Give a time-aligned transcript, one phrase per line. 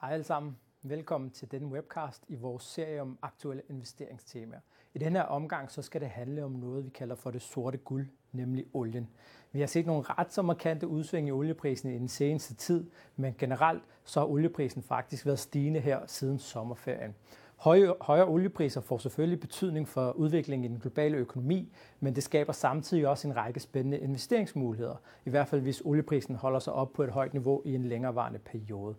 [0.00, 0.56] Hej alle sammen.
[0.82, 4.60] Velkommen til denne webcast i vores serie om aktuelle investeringstemaer.
[4.94, 7.78] I denne her omgang så skal det handle om noget, vi kalder for det sorte
[7.78, 9.08] guld, nemlig olien.
[9.52, 13.34] Vi har set nogle ret så markante udsving i olieprisen i den seneste tid, men
[13.38, 17.14] generelt så har olieprisen faktisk været stigende her siden sommerferien.
[17.58, 22.52] Høje, højere oliepriser får selvfølgelig betydning for udviklingen i den globale økonomi, men det skaber
[22.52, 27.02] samtidig også en række spændende investeringsmuligheder, i hvert fald hvis olieprisen holder sig op på
[27.02, 28.94] et højt niveau i en længerevarende periode.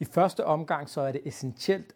[0.00, 1.94] I første omgang så er det essentielt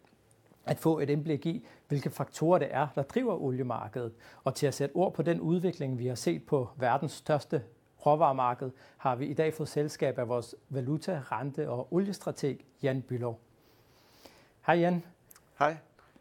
[0.65, 4.13] at få et indblik i, hvilke faktorer det er, der driver oliemarkedet.
[4.43, 7.63] Og til at sætte ord på den udvikling, vi har set på verdens største
[8.05, 13.39] råvaremarked, har vi i dag fået selskab af vores valuta, rente og oliestrateg Jan Bylov.
[14.65, 15.03] Hej Jan.
[15.59, 15.77] Hej.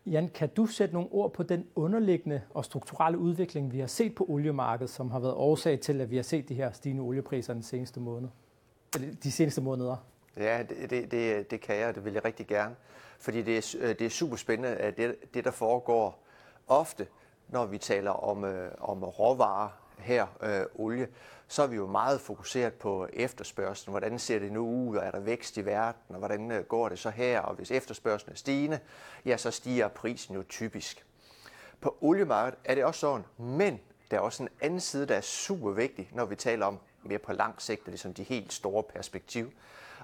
[0.07, 4.15] Jan, kan du sætte nogle ord på den underliggende og strukturelle udvikling, vi har set
[4.15, 7.53] på oliemarkedet, som har været årsag til, at vi har set de her stigende oliepriser
[7.53, 8.29] den seneste måned?
[9.23, 9.97] De seneste måneder?
[10.37, 12.75] Ja, det, det, det, det kan jeg, og det vil jeg rigtig gerne.
[13.19, 16.23] Fordi det er, det er super spændende, at det, det, der foregår
[16.67, 17.07] ofte,
[17.49, 19.69] når vi taler om, øh, om råvarer
[19.99, 21.09] her, øh, olie,
[21.49, 23.93] så er vi jo meget fokuseret på efterspørgselen.
[23.93, 26.89] Hvordan ser det nu ud, og er der vækst i verden, og hvordan øh, går
[26.89, 27.41] det så her?
[27.41, 28.79] Og hvis efterspørgselen er stigende,
[29.25, 31.07] ja, så stiger prisen jo typisk.
[31.81, 33.81] På oliemarkedet er det også sådan, men
[34.11, 37.19] der er også en anden side, der er super vigtig, når vi taler om mere
[37.19, 39.53] på lang sigt, og ligesom de helt store perspektiv.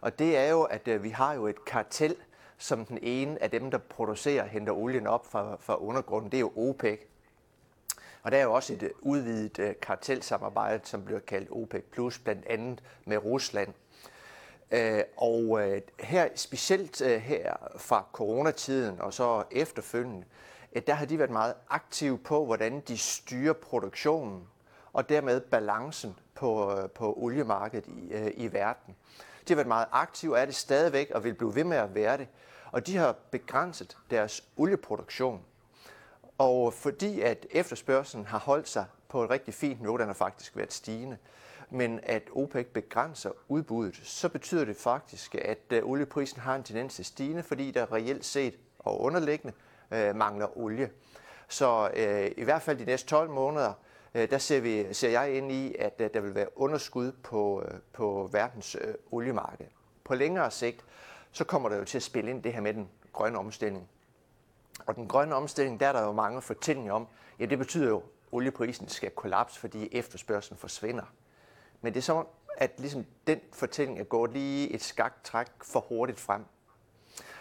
[0.01, 2.17] Og det er jo, at øh, vi har jo et kartel,
[2.59, 6.31] som den ene af dem, der producerer, henter olien op fra, fra undergrunden.
[6.31, 7.01] Det er jo OPEC.
[8.23, 12.19] Og der er jo også et øh, udvidet øh, kartelsamarbejde, som bliver kaldt OPEC+, Plus,
[12.19, 13.75] blandt andet med Rusland.
[14.70, 15.61] Øh, og
[16.01, 20.27] her, specielt her fra coronatiden og så efterfølgende,
[20.87, 24.48] der har de været meget aktive på, hvordan de styrer produktionen
[24.92, 28.12] og dermed balancen på, på oliemarkedet i,
[28.45, 28.97] i verden.
[29.48, 32.17] De har været meget aktive, er det stadigvæk og vil blive ved med at være
[32.19, 32.29] det.
[32.73, 35.41] Og de har begrænset deres olieproduktion.
[36.38, 40.57] Og fordi at efterspørgselen har holdt sig på et rigtig fint niveau, den har faktisk
[40.57, 41.18] været stigende,
[41.70, 46.95] men at OPEC begrænser udbuddet, så betyder det faktisk, at øh, olieprisen har en tendens
[46.95, 49.52] til stigende, fordi der reelt set og underliggende
[49.90, 50.90] øh, mangler olie.
[51.48, 53.73] Så øh, i hvert fald de næste 12 måneder,
[54.14, 57.62] Øh, der ser, vi, ser jeg ind i, at øh, der vil være underskud på,
[57.68, 59.67] øh, på verdens øh, oliemarked.
[60.05, 60.84] På længere sigt,
[61.33, 63.89] så kommer der jo til at spille ind det her med den grønne omstilling.
[64.87, 67.97] Og den grønne omstilling, der er der jo mange fortællinger om, ja det betyder jo,
[67.97, 71.05] at olieprisen skal kollapse, fordi efterspørgselen forsvinder.
[71.81, 72.27] Men det er som
[72.57, 76.45] at ligesom den fortælling er gået lige et skaktræk for hurtigt frem.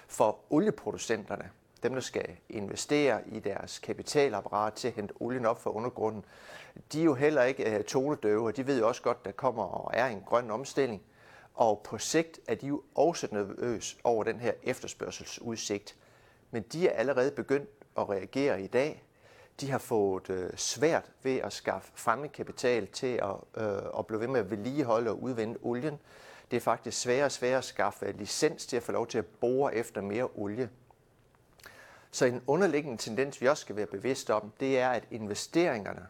[0.07, 1.49] For olieproducenterne,
[1.83, 6.25] dem der skal investere i deres kapitalapparat til at hente olien op fra undergrunden,
[6.93, 9.31] de er jo heller ikke uh, tonedøve, og de ved jo også godt, at der
[9.31, 11.01] kommer og er en grøn omstilling.
[11.53, 15.95] Og på sigt er de jo også nervøse over den her efterspørgselsudsigt.
[16.51, 19.03] Men de er allerede begyndt at reagere i dag.
[19.61, 24.27] De har fået øh, svært ved at skaffe fremmedkapital til at, øh, at blive ved
[24.27, 25.99] med at vedligeholde og udvinde olien.
[26.51, 29.17] Det er faktisk sværere og sværere at skaffe øh, licens til at få lov til
[29.17, 30.69] at bore efter mere olie.
[32.11, 36.07] Så en underliggende tendens, vi også skal være bevidste om, det er, at investeringerne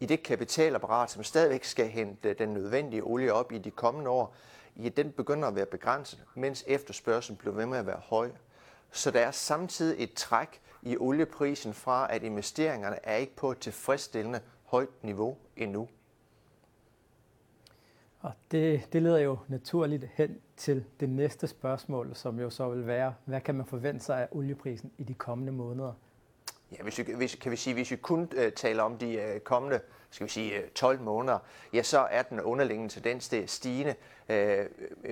[0.00, 4.10] i det kapitalapparat, som stadigvæk skal hente øh, den nødvendige olie op i de kommende
[4.10, 4.34] år,
[4.76, 8.30] i den begynder at være begrænset, mens efterspørgselen bliver ved med at være høj.
[8.90, 13.58] Så der er samtidig et træk i olieprisen fra, at investeringerne er ikke på et
[13.58, 15.88] tilfredsstillende højt niveau endnu.
[18.20, 22.86] Og det, det leder jo naturligt hen til det næste spørgsmål, som jo så vil
[22.86, 25.92] være, hvad kan man forvente sig af olieprisen i de kommende måneder?
[26.72, 29.40] Ja, hvis vi, hvis, kan vi sige, hvis vi kun uh, taler om de uh,
[29.40, 31.38] kommende skal vi sige, øh, 12 måneder,
[31.72, 33.94] ja, så er den underliggende tendens det er stigende.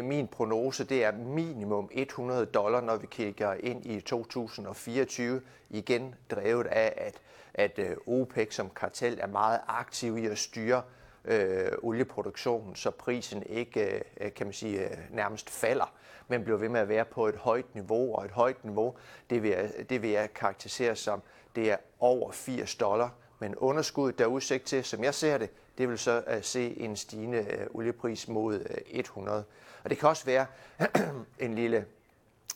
[0.02, 6.66] Min prognose det er minimum 100 dollar, når vi kigger ind i 2024, igen drevet
[6.66, 7.20] af, at,
[7.54, 10.82] at OPEC som kartel er meget aktiv i at styre
[11.24, 15.94] øh, olieproduktionen, så prisen ikke øh, kan man sige, nærmest falder,
[16.28, 18.96] men bliver ved med at være på et højt niveau, og et højt niveau,
[19.30, 21.22] det vil jeg, det vil jeg karakterisere som,
[21.56, 25.50] det er over 80 dollar, men underskuddet, der er udsigt til, som jeg ser det,
[25.78, 29.44] det vil så uh, se en stigende uh, oliepris mod øh, uh, 100.
[29.84, 30.46] Og det kan også være
[31.38, 31.86] en lille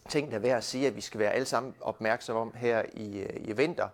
[0.09, 2.83] ting, der er værd at sige, at vi skal være alle sammen opmærksomme om her
[2.95, 3.89] i, uh, i vinter,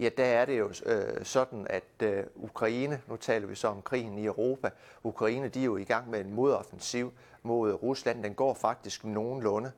[0.00, 3.82] ja, der er det jo øh, sådan, at øh, Ukraine, nu taler vi så om
[3.82, 4.70] krigen i Europa,
[5.02, 7.12] Ukraine de er jo i gang med en modoffensiv
[7.42, 8.22] mod Rusland.
[8.22, 9.72] Den går faktisk nogenlunde.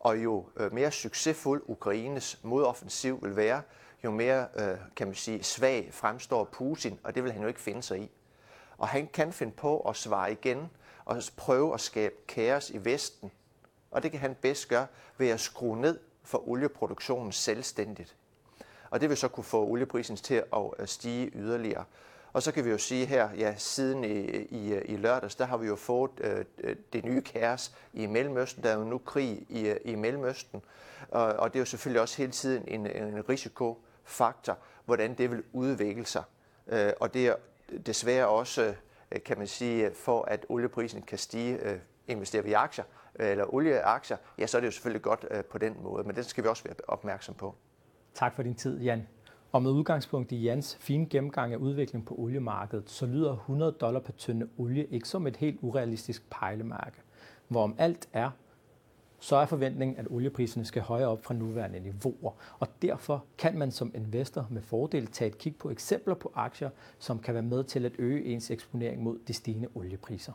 [0.00, 3.62] Og jo øh, mere succesfuld Ukraines modoffensiv vil være,
[4.04, 7.60] jo mere, øh, kan man sige, svag fremstår Putin, og det vil han jo ikke
[7.60, 8.10] finde sig i.
[8.78, 10.70] Og han kan finde på at svare igen
[11.04, 13.30] og prøve at skabe kaos i Vesten,
[13.90, 14.86] og det kan han bedst gøre
[15.18, 18.16] ved at skrue ned for olieproduktionen selvstændigt.
[18.90, 21.84] Og det vil så kunne få olieprisen til at øh, stige yderligere.
[22.32, 25.44] Og så kan vi jo sige her, ja, siden i, i, øh, i lørdags, der
[25.44, 28.62] har vi jo fået øh, øh, det nye kaos i Mellemøsten.
[28.62, 30.62] Der er jo nu krig i, i Mellemøsten,
[31.08, 35.30] og, og det er jo selvfølgelig også hele tiden en, en risiko faktor, hvordan det
[35.30, 36.22] vil udvikle sig.
[36.66, 37.34] Øh, og det er
[37.86, 38.74] desværre også,
[39.12, 41.78] øh, kan man sige, for at olieprisen kan stige, øh,
[42.08, 42.84] investerer vi i aktier,
[43.14, 46.44] eller olieaktier, ja, så er det jo selvfølgelig godt på den måde, men det skal
[46.44, 47.54] vi også være opmærksom på.
[48.14, 49.06] Tak for din tid, Jan.
[49.52, 54.00] Og med udgangspunkt i Jans fine gennemgang af udviklingen på oliemarkedet, så lyder 100 dollar
[54.00, 56.96] per tynde olie ikke som et helt urealistisk pejlemærke.
[57.48, 58.30] Hvorom alt er,
[59.24, 62.32] så er forventningen, at oliepriserne skal højere op fra nuværende niveauer.
[62.58, 66.70] Og derfor kan man som investor med fordel tage et kig på eksempler på aktier,
[66.98, 70.32] som kan være med til at øge ens eksponering mod de stigende oliepriser.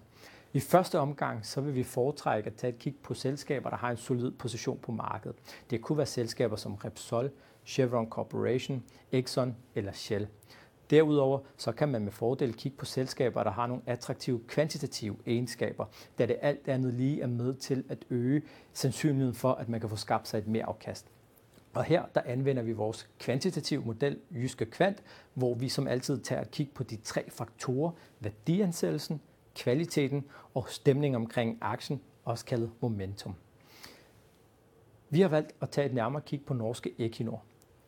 [0.53, 3.91] I første omgang så vil vi foretrække at tage et kig på selskaber, der har
[3.91, 5.38] en solid position på markedet.
[5.69, 7.31] Det kunne være selskaber som Repsol,
[7.65, 10.27] Chevron Corporation, Exxon eller Shell.
[10.89, 15.86] Derudover så kan man med fordel kigge på selskaber, der har nogle attraktive kvantitative egenskaber,
[16.18, 18.41] da det alt andet lige er med til at øge
[18.74, 21.07] sandsynligheden for, at man kan få skabt sig et mere afkast.
[21.74, 25.03] Og her der anvender vi vores kvantitative model, Jyske Kvant,
[25.33, 29.21] hvor vi som altid tager et kig på de tre faktorer, værdiansættelsen,
[29.56, 33.35] kvaliteten og stemning omkring aktien, også kaldet momentum.
[35.09, 37.44] Vi har valgt at tage et nærmere kig på norske Equinor.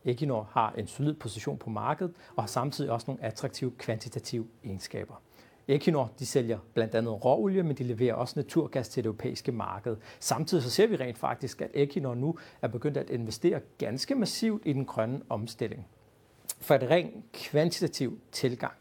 [0.05, 5.21] Equinor har en solid position på markedet og har samtidig også nogle attraktive kvantitative egenskaber.
[5.67, 9.97] Equinor de sælger blandt andet råolie, men de leverer også naturgas til det europæiske marked.
[10.19, 14.61] Samtidig så ser vi rent faktisk, at Equinor nu er begyndt at investere ganske massivt
[14.65, 15.87] i den grønne omstilling.
[16.61, 18.73] For et rent kvantitativ tilgang,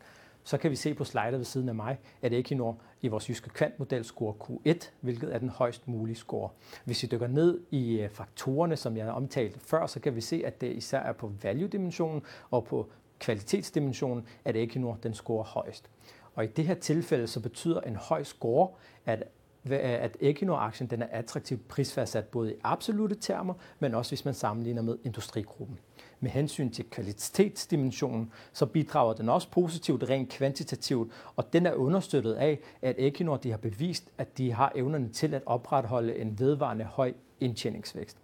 [0.44, 3.50] så kan vi se på slidet ved siden af mig, at Equinor i vores jyske
[3.50, 6.50] kvantmodel score Q1, hvilket er den højst mulige score.
[6.84, 10.42] Hvis vi dykker ned i øh, faktorerne, som jeg omtalte før, så kan vi se,
[10.46, 15.90] at det især er på value-dimensionen og på kvalitetsdimensionen, at Equinor den scorer højst.
[16.34, 18.68] Og i det her tilfælde så betyder en høj score,
[19.06, 19.24] at
[19.70, 24.82] at Equinor-aktien den er attraktivt prisfastsat både i absolute termer, men også hvis man sammenligner
[24.82, 25.78] med industrigruppen
[26.20, 32.34] med hensyn til kvalitetsdimensionen, så bidrager den også positivt rent kvantitativt, og den er understøttet
[32.34, 36.84] af, at Equinor de har bevist, at de har evnerne til at opretholde en vedvarende
[36.84, 38.16] høj indtjeningsvækst.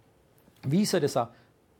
[0.67, 1.25] Viser det sig,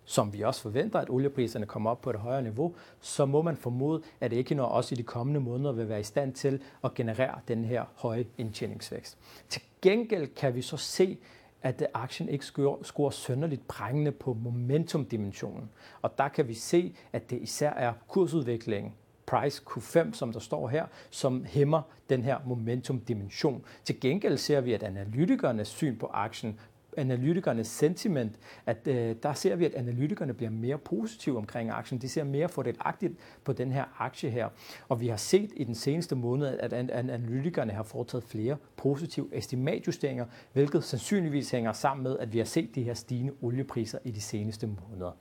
[0.09, 3.57] som vi også forventer, at oliepriserne kommer op på et højere niveau, så må man
[3.57, 7.39] formode, at Equinor også i de kommende måneder vil være i stand til at generere
[7.47, 9.17] den her høje indtjeningsvækst.
[9.49, 11.17] Til gengæld kan vi så se,
[11.61, 15.69] at aktien ikke scorer, scorer sønderligt prængende på momentumdimensionen.
[16.01, 18.93] Og der kan vi se, at det især er kursudviklingen,
[19.25, 23.65] price Q5, som der står her, som hæmmer den her momentumdimension.
[23.83, 26.59] Til gengæld ser vi, at analytikernes syn på aktien
[26.97, 28.35] analytikernes sentiment,
[28.65, 32.01] at øh, der ser vi, at analytikerne bliver mere positive omkring aktien.
[32.01, 33.13] De ser mere fordelagtigt
[33.43, 34.49] på den her aktie her.
[34.89, 40.25] Og vi har set i den seneste måned, at analytikerne har foretaget flere positive estimatjusteringer,
[40.53, 44.21] hvilket sandsynligvis hænger sammen med, at vi har set de her stigende oliepriser i de
[44.21, 45.11] seneste måneder.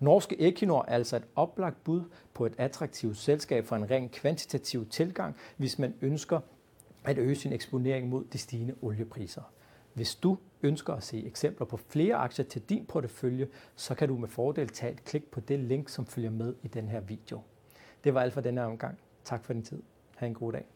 [0.00, 2.02] Norske Equinor er altså et oplagt bud
[2.34, 6.40] på et attraktivt selskab for en ren kvantitativ tilgang, hvis man ønsker
[7.04, 9.42] at øge sin eksponering mod de stigende oliepriser.
[9.94, 14.16] Hvis du ønsker at se eksempler på flere aktier til din portefølje, så kan du
[14.16, 17.40] med fordel tage et klik på det link, som følger med i den her video.
[18.04, 18.98] Det var alt for denne omgang.
[19.24, 19.82] Tak for din tid.
[20.16, 20.66] Ha' en god dag.